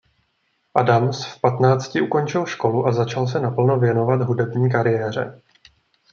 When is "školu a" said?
2.45-2.91